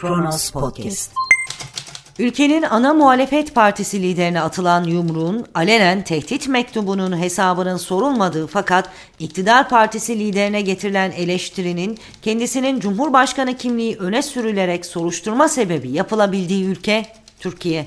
[0.00, 1.12] Kronos Podcast.
[2.18, 10.18] Ülkenin ana muhalefet partisi liderine atılan yumruğun alenen tehdit mektubunun hesabının sorulmadığı fakat iktidar partisi
[10.18, 17.06] liderine getirilen eleştirinin kendisinin Cumhurbaşkanı kimliği öne sürülerek soruşturma sebebi yapılabildiği ülke
[17.40, 17.86] Türkiye.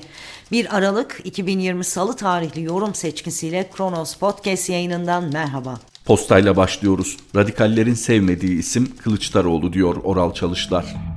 [0.52, 5.78] 1 Aralık 2020 Salı tarihli yorum seçkisiyle Kronos Podcast yayınından merhaba.
[6.04, 7.16] Postayla başlıyoruz.
[7.36, 11.13] Radikallerin sevmediği isim Kılıçdaroğlu diyor Oral Çalışlar.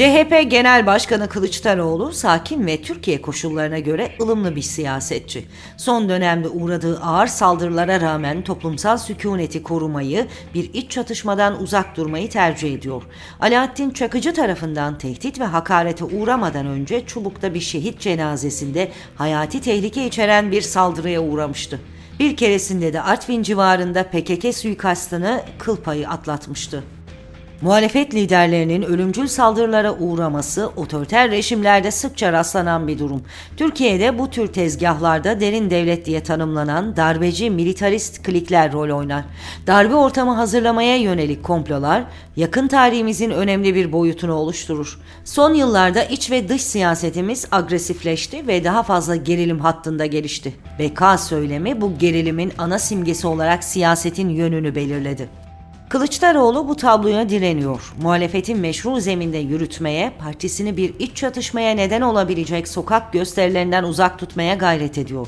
[0.00, 5.44] CHP Genel Başkanı Kılıçdaroğlu sakin ve Türkiye koşullarına göre ılımlı bir siyasetçi.
[5.76, 12.74] Son dönemde uğradığı ağır saldırılara rağmen toplumsal sükuneti korumayı, bir iç çatışmadan uzak durmayı tercih
[12.74, 13.02] ediyor.
[13.40, 20.52] Alaaddin Çakıcı tarafından tehdit ve hakarete uğramadan önce Çubuk'ta bir şehit cenazesinde hayati tehlike içeren
[20.52, 21.80] bir saldırıya uğramıştı.
[22.20, 26.84] Bir keresinde de Artvin civarında PKK suikastını kıl payı atlatmıştı.
[27.62, 33.22] Muhalefet liderlerinin ölümcül saldırılara uğraması otoriter rejimlerde sıkça rastlanan bir durum.
[33.56, 39.24] Türkiye'de bu tür tezgahlarda derin devlet diye tanımlanan darbeci militarist klikler rol oynar.
[39.66, 42.04] Darbe ortamı hazırlamaya yönelik komplolar
[42.36, 44.98] yakın tarihimizin önemli bir boyutunu oluşturur.
[45.24, 50.54] Son yıllarda iç ve dış siyasetimiz agresifleşti ve daha fazla gerilim hattında gelişti.
[50.78, 55.39] BK söylemi bu gerilimin ana simgesi olarak siyasetin yönünü belirledi.
[55.90, 57.94] Kılıçdaroğlu bu tabloya direniyor.
[58.02, 64.98] Muhalefetin meşru zeminde yürütmeye, partisini bir iç çatışmaya neden olabilecek sokak gösterilerinden uzak tutmaya gayret
[64.98, 65.26] ediyor.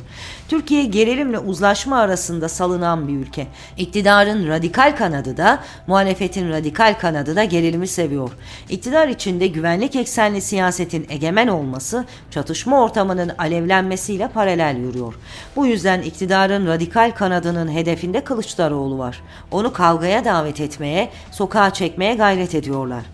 [0.48, 3.46] Türkiye gerilimle uzlaşma arasında salınan bir ülke.
[3.76, 8.30] İktidarın radikal kanadı da, muhalefetin radikal kanadı da gerilimi seviyor.
[8.68, 15.14] İktidar içinde güvenlik eksenli siyasetin egemen olması, çatışma ortamının alevlenmesiyle paralel yürüyor.
[15.56, 19.22] Bu yüzden iktidarın radikal kanadının hedefinde Kılıçdaroğlu var.
[19.50, 23.04] Onu kavgaya davet davet etmeye, sokağa çekmeye gayret ediyorlar.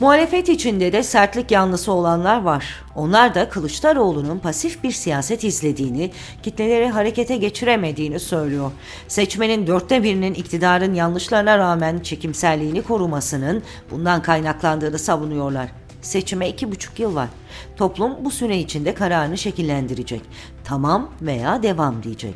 [0.00, 2.64] Muhalefet içinde de sertlik yanlısı olanlar var.
[2.94, 6.10] Onlar da Kılıçdaroğlu'nun pasif bir siyaset izlediğini,
[6.42, 8.70] kitleleri harekete geçiremediğini söylüyor.
[9.08, 15.83] Seçmenin dörtte birinin iktidarın yanlışlarına rağmen çekimselliğini korumasının bundan kaynaklandığını savunuyorlar.
[16.04, 17.28] Seçime iki buçuk yıl var.
[17.76, 20.20] Toplum bu süre içinde kararını şekillendirecek.
[20.64, 22.34] Tamam veya devam diyecek.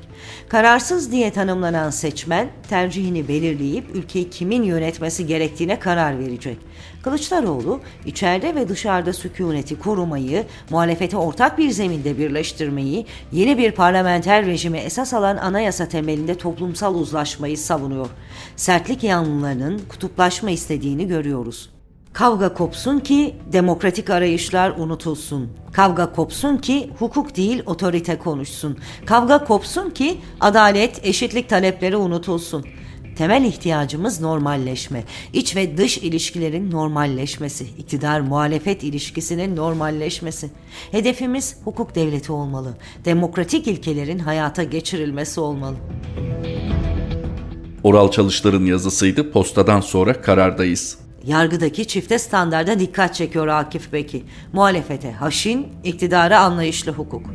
[0.48, 6.56] Kararsız diye tanımlanan seçmen tercihini belirleyip ülkeyi kimin yönetmesi gerektiğine karar verecek.
[7.02, 14.78] Kılıçdaroğlu içeride ve dışarıda sükuneti korumayı, muhalefete ortak bir zeminde birleştirmeyi, yeni bir parlamenter rejime
[14.78, 18.08] esas alan anayasa temelinde toplumsal uzlaşmayı savunuyor.
[18.56, 21.77] Sertlik yanlılarının kutuplaşma istediğini görüyoruz.
[22.18, 25.48] Kavga kopsun ki demokratik arayışlar unutulsun.
[25.72, 28.78] Kavga kopsun ki hukuk değil otorite konuşsun.
[29.06, 32.64] Kavga kopsun ki adalet, eşitlik talepleri unutulsun.
[33.16, 35.04] Temel ihtiyacımız normalleşme.
[35.32, 40.50] İç ve dış ilişkilerin normalleşmesi, iktidar muhalefet ilişkisinin normalleşmesi.
[40.90, 42.74] Hedefimiz hukuk devleti olmalı.
[43.04, 45.76] Demokratik ilkelerin hayata geçirilmesi olmalı.
[47.82, 49.32] Oral Çalışlar'ın yazısıydı.
[49.32, 51.07] Postadan sonra karardayız.
[51.26, 54.24] Yargıdaki çifte standarda dikkat çekiyor Akif Beki.
[54.52, 57.26] Muhalefete haşin, iktidara anlayışlı hukuk.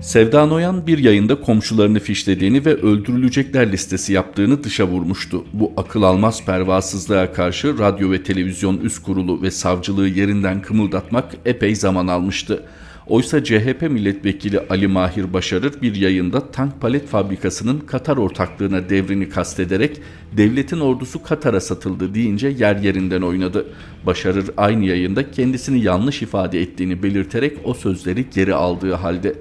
[0.00, 5.44] Sevda Noyan bir yayında komşularını fişlediğini ve öldürülecekler listesi yaptığını dışa vurmuştu.
[5.52, 11.74] Bu akıl almaz pervasızlığa karşı radyo ve televizyon üst kurulu ve savcılığı yerinden kımıldatmak epey
[11.74, 12.64] zaman almıştı.
[13.08, 20.00] Oysa CHP milletvekili Ali Mahir Başarır bir yayında tank palet fabrikasının Katar ortaklığına devrini kastederek
[20.36, 23.66] devletin ordusu Katar'a satıldı deyince yer yerinden oynadı.
[24.06, 29.34] Başarır aynı yayında kendisini yanlış ifade ettiğini belirterek o sözleri geri aldığı halde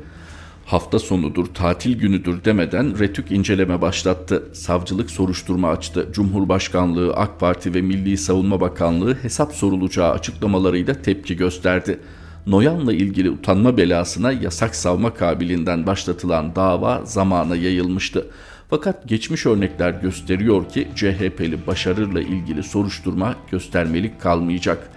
[0.66, 4.44] hafta sonudur, tatil günüdür demeden retük inceleme başlattı.
[4.54, 6.08] Savcılık soruşturma açtı.
[6.14, 12.00] Cumhurbaşkanlığı, AK Parti ve Milli Savunma Bakanlığı hesap sorulacağı açıklamalarıyla tepki gösterdi.
[12.48, 18.28] Noyan'la ilgili utanma belasına yasak savma kabiliğinden başlatılan dava zamana yayılmıştı.
[18.70, 24.90] Fakat geçmiş örnekler gösteriyor ki CHP'li başarırla ilgili soruşturma göstermelik kalmayacak.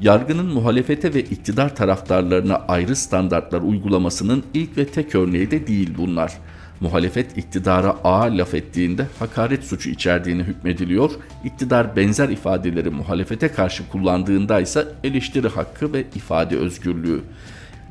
[0.00, 6.32] Yargının muhalefete ve iktidar taraftarlarına ayrı standartlar uygulamasının ilk ve tek örneği de değil bunlar
[6.80, 11.10] muhalefet iktidara ağır laf ettiğinde hakaret suçu içerdiğini hükmediliyor,
[11.44, 17.20] iktidar benzer ifadeleri muhalefete karşı kullandığında ise eleştiri hakkı ve ifade özgürlüğü.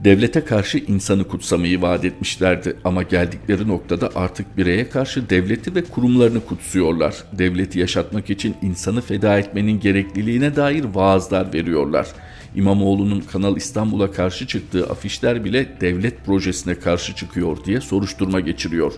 [0.03, 6.45] Devlete karşı insanı kutsamayı vaat etmişlerdi ama geldikleri noktada artık bireye karşı devleti ve kurumlarını
[6.45, 7.15] kutsuyorlar.
[7.33, 12.07] Devleti yaşatmak için insanı feda etmenin gerekliliğine dair vaazlar veriyorlar.
[12.55, 18.93] İmamoğlu'nun Kanal İstanbul'a karşı çıktığı afişler bile devlet projesine karşı çıkıyor diye soruşturma geçiriyor.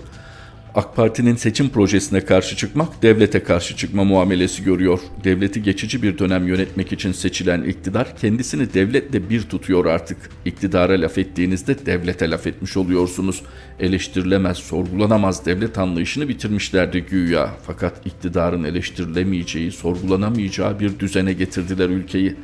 [0.77, 4.99] AK Parti'nin seçim projesine karşı çıkmak devlete karşı çıkma muamelesi görüyor.
[5.23, 10.17] Devleti geçici bir dönem yönetmek için seçilen iktidar kendisini devletle bir tutuyor artık.
[10.45, 13.41] İktidara laf ettiğinizde devlete laf etmiş oluyorsunuz.
[13.79, 17.49] Eleştirilemez, sorgulanamaz devlet anlayışını bitirmişlerdi güya.
[17.67, 22.35] Fakat iktidarın eleştirilemeyeceği, sorgulanamayacağı bir düzene getirdiler ülkeyi.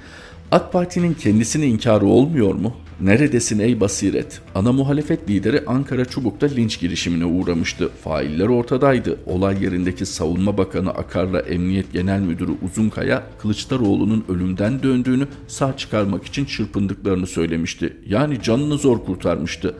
[0.53, 2.73] AK Parti'nin kendisini inkarı olmuyor mu?
[3.01, 4.41] Neredesin ey basiret?
[4.55, 7.89] Ana muhalefet lideri Ankara Çubuk'ta linç girişimine uğramıştı.
[8.03, 9.19] Failler ortadaydı.
[9.25, 16.45] Olay yerindeki Savunma Bakanı Akar'la Emniyet Genel Müdürü Uzunkaya, Kılıçdaroğlu'nun ölümden döndüğünü sağ çıkarmak için
[16.45, 17.97] çırpındıklarını söylemişti.
[18.07, 19.75] Yani canını zor kurtarmıştı.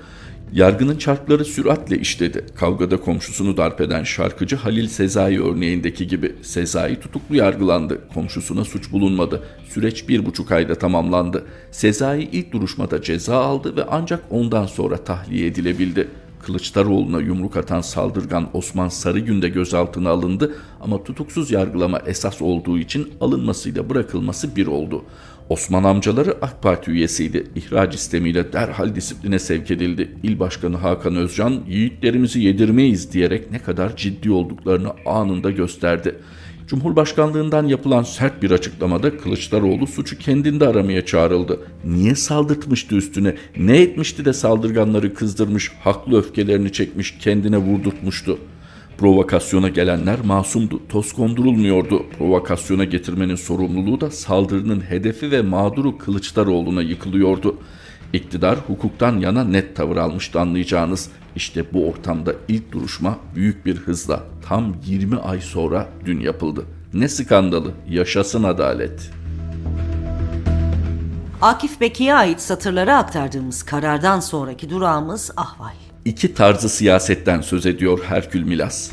[0.54, 2.46] Yargının çarkları süratle işledi.
[2.56, 6.36] Kavgada komşusunu darp eden şarkıcı Halil Sezai örneğindeki gibi.
[6.42, 8.08] Sezai tutuklu yargılandı.
[8.14, 9.44] Komşusuna suç bulunmadı.
[9.70, 11.46] Süreç bir buçuk ayda tamamlandı.
[11.72, 16.08] Sezai ilk duruşmada ceza aldı ve ancak ondan sonra tahliye edilebildi.
[16.46, 23.12] Kılıçdaroğlu'na yumruk atan saldırgan Osman Sarıgün de gözaltına alındı ama tutuksuz yargılama esas olduğu için
[23.22, 25.04] alınmasıyla bırakılması bir oldu.
[25.50, 27.48] Osman amcaları AK Parti üyesiydi.
[27.56, 30.12] İhraç istemiyle derhal disipline sevk edildi.
[30.24, 36.16] İl Başkanı Hakan Özcan yiğitlerimizi yedirmeyiz diyerek ne kadar ciddi olduklarını anında gösterdi.
[36.68, 41.60] Cumhurbaşkanlığından yapılan sert bir açıklamada Kılıçdaroğlu suçu kendinde aramaya çağrıldı.
[41.86, 43.36] Niye saldırtmıştı üstüne?
[43.58, 48.38] Ne etmişti de saldırganları kızdırmış, haklı öfkelerini çekmiş, kendine vurdurtmuştu?
[48.98, 52.06] Provokasyona gelenler masumdu, toz kondurulmuyordu.
[52.18, 57.58] Provokasyona getirmenin sorumluluğu da saldırının hedefi ve mağduru Kılıçdaroğlu'na yıkılıyordu.
[58.14, 61.10] İktidar hukuktan yana net tavır almıştı anlayacağınız.
[61.36, 66.66] İşte bu ortamda ilk duruşma büyük bir hızla tam 20 ay sonra dün yapıldı.
[66.94, 69.12] Ne skandalı, yaşasın adalet.
[71.42, 75.74] Akif Beki'ye ait satırlara aktardığımız karardan sonraki durağımız ahval.
[76.06, 78.92] İki tarzı siyasetten söz ediyor Herkül Milas.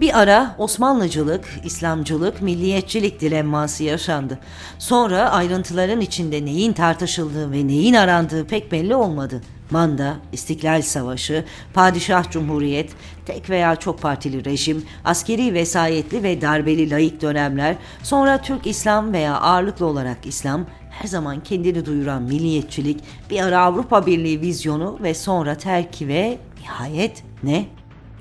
[0.00, 4.38] Bir ara Osmanlıcılık, İslamcılık, milliyetçilik dilemması yaşandı.
[4.78, 9.40] Sonra ayrıntıların içinde neyin tartışıldığı ve neyin arandığı pek belli olmadı.
[9.70, 11.44] Manda, İstiklal Savaşı,
[11.74, 12.90] Padişah Cumhuriyet,
[13.26, 19.40] tek veya çok partili rejim, askeri vesayetli ve darbeli laik dönemler, sonra Türk İslam veya
[19.40, 23.00] ağırlıklı olarak İslam, her zaman kendini duyuran milliyetçilik,
[23.30, 27.66] bir ara Avrupa Birliği vizyonu ve sonra terki ve nihayet ne?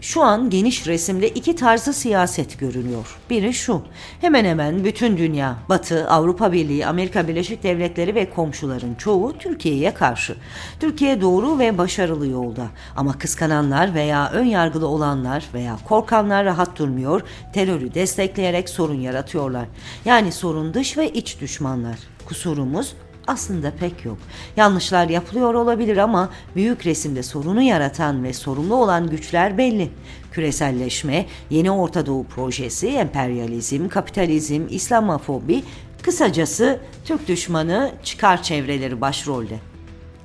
[0.04, 3.18] Şu an geniş resimde iki tarzı siyaset görünüyor.
[3.30, 3.82] Biri şu,
[4.22, 10.36] hemen hemen bütün dünya, Batı, Avrupa Birliği, Amerika Birleşik Devletleri ve komşuların çoğu Türkiye'ye karşı.
[10.80, 12.68] Türkiye doğru ve başarılı yolda.
[12.96, 17.22] Ama kıskananlar veya ön yargılı olanlar veya korkanlar rahat durmuyor,
[17.54, 19.66] terörü destekleyerek sorun yaratıyorlar.
[20.06, 21.98] Yani sorun dış ve iç düşmanlar.
[22.26, 22.96] Kusurumuz
[23.28, 24.18] aslında pek yok.
[24.58, 29.90] Yanlışlar yapılıyor olabilir ama büyük resimde sorunu yaratan ve sorumlu olan güçler belli.
[30.32, 35.64] Küreselleşme, yeni Orta Doğu projesi, emperyalizm, kapitalizm, İslamofobi,
[36.02, 39.73] kısacası Türk düşmanı çıkar çevreleri başrolde.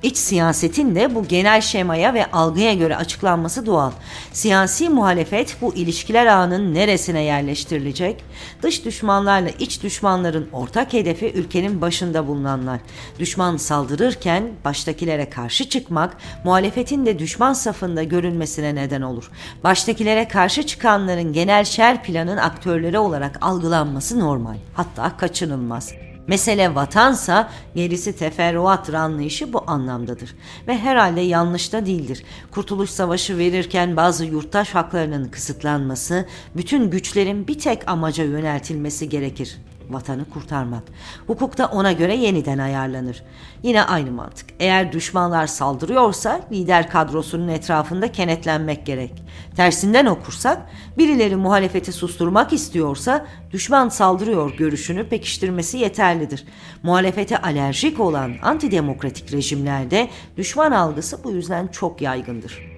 [0.02, 3.90] İç siyasetin de bu genel şemaya ve algıya göre açıklanması doğal.
[4.32, 8.24] Siyasi muhalefet bu ilişkiler ağının neresine yerleştirilecek?
[8.62, 12.80] Dış düşmanlarla iç düşmanların ortak hedefi ülkenin başında bulunanlar.
[13.18, 19.30] Düşman saldırırken baştakilere karşı çıkmak muhalefetin de düşman safında görünmesine neden olur.
[19.64, 24.56] Baştakilere karşı çıkanların genel şer planın aktörleri olarak algılanması normal.
[24.74, 26.07] Hatta kaçınılmaz.
[26.28, 30.34] Mesele vatansa gerisi teferruattır anlayışı bu anlamdadır.
[30.68, 32.24] Ve herhalde yanlış da değildir.
[32.50, 39.58] Kurtuluş Savaşı verirken bazı yurttaş haklarının kısıtlanması, bütün güçlerin bir tek amaca yöneltilmesi gerekir
[39.90, 40.82] vatanı kurtarmak.
[41.26, 43.22] Hukuk da ona göre yeniden ayarlanır.
[43.62, 44.46] Yine aynı mantık.
[44.60, 49.22] Eğer düşmanlar saldırıyorsa lider kadrosunun etrafında kenetlenmek gerek.
[49.56, 50.62] Tersinden okursak
[50.98, 56.44] birileri muhalefeti susturmak istiyorsa düşman saldırıyor görüşünü pekiştirmesi yeterlidir.
[56.82, 62.77] Muhalefete alerjik olan antidemokratik rejimlerde düşman algısı bu yüzden çok yaygındır.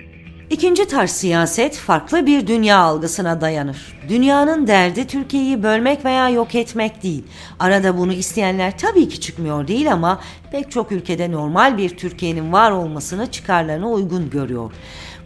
[0.50, 3.98] İkinci tarz siyaset farklı bir dünya algısına dayanır.
[4.08, 7.24] Dünyanın derdi Türkiye'yi bölmek veya yok etmek değil.
[7.58, 10.20] Arada bunu isteyenler tabii ki çıkmıyor değil ama
[10.52, 14.72] pek çok ülkede normal bir Türkiye'nin var olmasını çıkarlarına uygun görüyor.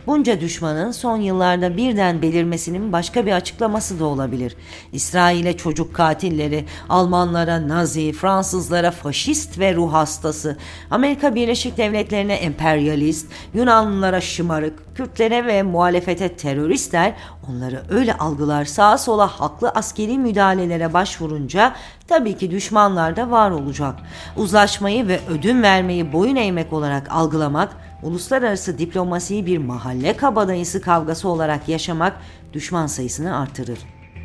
[0.06, 4.56] Bunca düşmanın son yıllarda birden belirmesinin başka bir açıklaması da olabilir.
[4.92, 10.56] İsrail'e çocuk katilleri, Almanlara Nazi, Fransızlara faşist ve ruh hastası,
[10.90, 17.14] Amerika Birleşik Devletleri'ne emperyalist, Yunanlılara şımarık, Kürtlere ve muhalefete teröristler
[17.48, 21.74] onları öyle algılar sağa sola haklı askeri müdahalelere başvurunca
[22.08, 23.94] tabii ki düşmanlar da var olacak.
[24.36, 31.68] Uzlaşmayı ve ödün vermeyi boyun eğmek olarak algılamak uluslararası diplomasiyi bir mahalle kabadayısı kavgası olarak
[31.68, 32.16] yaşamak
[32.52, 33.78] düşman sayısını artırır.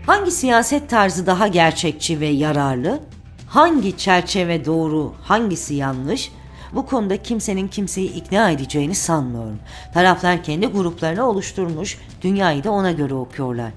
[0.06, 3.00] Hangi siyaset tarzı daha gerçekçi ve yararlı?
[3.48, 6.32] Hangi çerçeve doğru, hangisi yanlış?
[6.74, 9.60] Bu konuda kimsenin kimseyi ikna edeceğini sanmıyorum.
[9.94, 13.72] Taraflar kendi gruplarını oluşturmuş, dünyayı da ona göre okuyorlar.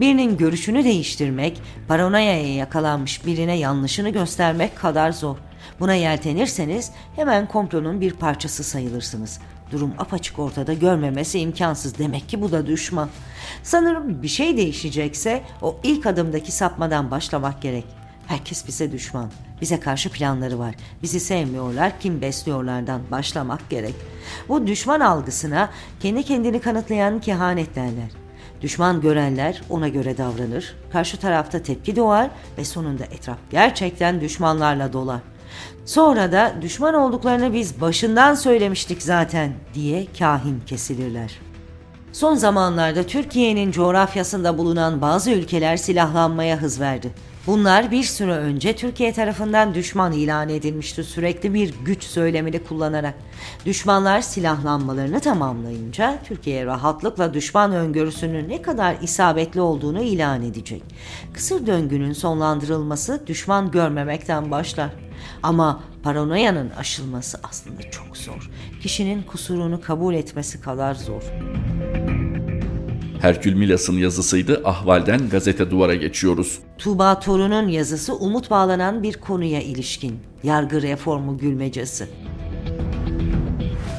[0.00, 5.36] Birinin görüşünü değiştirmek, paranoyaya yakalanmış birine yanlışını göstermek kadar zor.
[5.80, 9.40] Buna yeltenirseniz hemen komplonun bir parçası sayılırsınız.
[9.72, 11.98] Durum apaçık ortada görmemesi imkansız.
[11.98, 13.08] Demek ki bu da düşman.
[13.62, 17.84] Sanırım bir şey değişecekse o ilk adımdaki sapmadan başlamak gerek.
[18.26, 19.30] Herkes bize düşman.
[19.60, 20.74] Bize karşı planları var.
[21.02, 23.94] Bizi sevmiyorlar, kim besliyorlardan başlamak gerek.
[24.48, 25.70] Bu düşman algısına
[26.00, 28.10] kendi kendini kanıtlayan kehanet derler.
[28.60, 35.20] Düşman görenler ona göre davranır, karşı tarafta tepki doğar ve sonunda etraf gerçekten düşmanlarla dolar.
[35.84, 41.38] Sonra da düşman olduklarını biz başından söylemiştik zaten diye kahin kesilirler.
[42.12, 47.10] Son zamanlarda Türkiye'nin coğrafyasında bulunan bazı ülkeler silahlanmaya hız verdi.
[47.46, 53.14] Bunlar bir süre önce Türkiye tarafından düşman ilan edilmişti sürekli bir güç söylemini kullanarak.
[53.66, 60.82] Düşmanlar silahlanmalarını tamamlayınca Türkiye rahatlıkla düşman öngörüsünün ne kadar isabetli olduğunu ilan edecek.
[61.32, 64.90] Kısır döngünün sonlandırılması düşman görmemekten başlar.
[65.42, 68.50] Ama paranoyanın aşılması aslında çok zor.
[68.82, 71.22] Kişinin kusurunu kabul etmesi kadar zor.
[73.20, 74.60] Herkül Milas'ın yazısıydı.
[74.64, 76.58] Ahval'den gazete duvara geçiyoruz.
[76.78, 80.16] Tuğba Torun'un yazısı umut bağlanan bir konuya ilişkin.
[80.42, 82.06] Yargı reformu gülmecesi.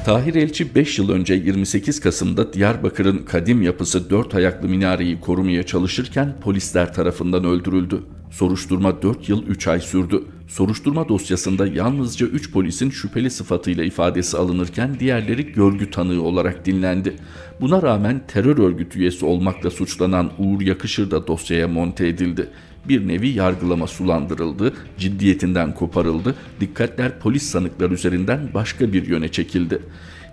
[0.06, 6.34] Tahir Elçi 5 yıl önce 28 Kasım'da Diyarbakır'ın kadim yapısı dört ayaklı minareyi korumaya çalışırken
[6.40, 8.00] polisler tarafından öldürüldü.
[8.30, 10.22] Soruşturma 4 yıl 3 ay sürdü.
[10.50, 17.16] Soruşturma dosyasında yalnızca 3 polisin şüpheli sıfatıyla ifadesi alınırken diğerleri görgü tanığı olarak dinlendi.
[17.60, 22.48] Buna rağmen terör örgütü üyesi olmakla suçlanan Uğur Yakışır da dosyaya monte edildi.
[22.88, 29.82] Bir nevi yargılama sulandırıldı, ciddiyetinden koparıldı, dikkatler polis sanıklar üzerinden başka bir yöne çekildi.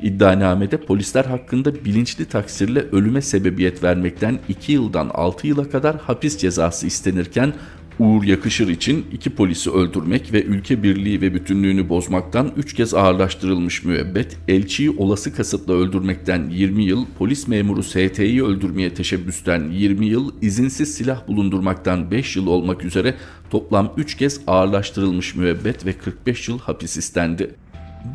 [0.02, 6.88] İddianamede polisler hakkında bilinçli taksirle ölüme sebebiyet vermekten 2 yıldan 6 yıla kadar hapis cezası
[6.88, 7.54] istenirken
[8.00, 13.84] Uğur Yakışır için iki polisi öldürmek ve ülke birliği ve bütünlüğünü bozmaktan 3 kez ağırlaştırılmış
[13.84, 20.96] müebbet, elçiyi olası kasıtla öldürmekten 20 yıl, polis memuru ST'yi öldürmeye teşebbüsten 20 yıl, izinsiz
[20.96, 23.16] silah bulundurmaktan 5 yıl olmak üzere
[23.50, 27.56] toplam 3 kez ağırlaştırılmış müebbet ve 45 yıl hapis istendi.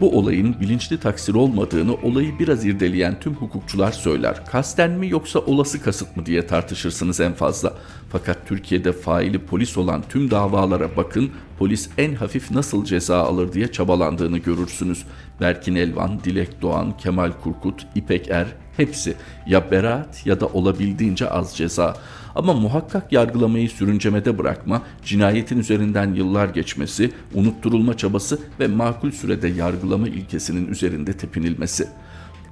[0.01, 4.47] Bu olayın bilinçli taksir olmadığını olayı biraz irdeleyen tüm hukukçular söyler.
[4.47, 7.75] Kasten mi yoksa olası kasıt mı diye tartışırsınız en fazla.
[8.13, 13.73] Fakat Türkiye'de faili polis olan tüm davalara bakın, polis en hafif nasıl ceza alır diye
[13.73, 15.05] çabalandığını görürsünüz.
[15.41, 18.47] Berkin Elvan, Dilek Doğan, Kemal Kurkut, İpek Er
[18.77, 19.15] hepsi
[19.47, 21.97] ya beraat ya da olabildiğince az ceza.
[22.35, 30.09] Ama muhakkak yargılamayı sürüncemede bırakma, cinayetin üzerinden yıllar geçmesi, unutturulma çabası ve makul sürede yargılama
[30.09, 31.89] ilkesinin üzerinde tepinilmesi.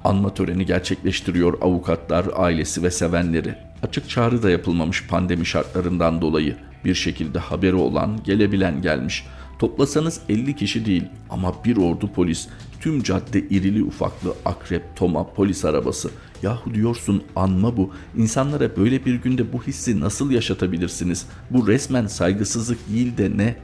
[0.04, 3.54] Anma töreni gerçekleştiriyor avukatlar, ailesi ve sevenleri.
[3.82, 6.56] Açık çağrı da yapılmamış pandemi şartlarından dolayı.
[6.84, 9.26] Bir şekilde haberi olan, gelebilen gelmiş.
[9.58, 12.48] Toplasanız 50 kişi değil ama bir ordu polis,
[12.80, 16.10] tüm cadde irili ufaklı akrep, toma, polis arabası.
[16.42, 17.90] Yahu diyorsun anma bu.
[18.16, 21.26] İnsanlara böyle bir günde bu hissi nasıl yaşatabilirsiniz?
[21.50, 23.56] Bu resmen saygısızlık değil de ne?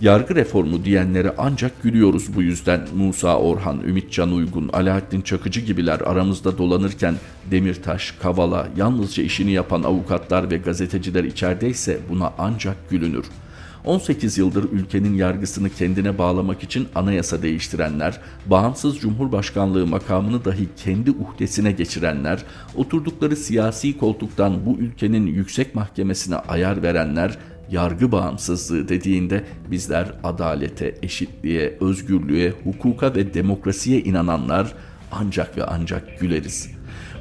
[0.00, 2.88] Yargı reformu diyenlere ancak gülüyoruz bu yüzden.
[2.96, 7.14] Musa Orhan, Ümitcan Uygun, Alaaddin Çakıcı gibiler aramızda dolanırken
[7.50, 13.49] Demirtaş, Kavala, yalnızca işini yapan avukatlar ve gazeteciler içerideyse buna ancak gülünür.''
[13.84, 21.72] 18 yıldır ülkenin yargısını kendine bağlamak için anayasa değiştirenler, bağımsız cumhurbaşkanlığı makamını dahi kendi uhdesine
[21.72, 22.42] geçirenler,
[22.76, 27.38] oturdukları siyasi koltuktan bu ülkenin yüksek mahkemesine ayar verenler,
[27.70, 34.74] yargı bağımsızlığı dediğinde bizler adalete, eşitliğe, özgürlüğe, hukuka ve demokrasiye inananlar
[35.12, 36.79] ancak ve ancak güleriz.''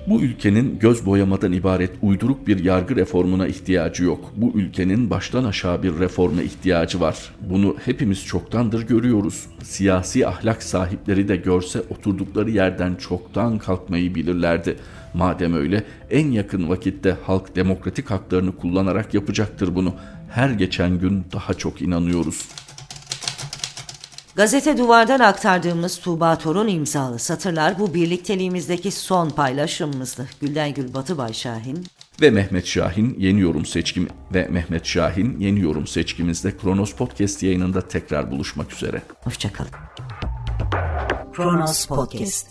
[0.09, 4.31] Bu ülkenin göz boyamadan ibaret uyduruk bir yargı reformuna ihtiyacı yok.
[4.35, 7.17] Bu ülkenin baştan aşağı bir reforma ihtiyacı var.
[7.41, 9.45] Bunu hepimiz çoktandır görüyoruz.
[9.63, 14.75] Siyasi ahlak sahipleri de görse oturdukları yerden çoktan kalkmayı bilirlerdi.
[15.13, 19.93] Madem öyle en yakın vakitte halk demokratik haklarını kullanarak yapacaktır bunu.
[20.29, 22.49] Her geçen gün daha çok inanıyoruz.
[24.39, 30.29] Gazete Duvar'dan aktardığımız Tuğba Torun imzalı satırlar bu birlikteliğimizdeki son paylaşımımızdı.
[30.41, 31.85] Gülden Gül Batı Bayşahin
[32.21, 37.87] ve Mehmet Şahin yeni yorum seçkim ve Mehmet Şahin yeni yorum seçkimizde Kronos Podcast yayınında
[37.87, 39.01] tekrar buluşmak üzere.
[39.23, 39.71] Hoşçakalın.
[41.33, 42.47] Kronos Podcast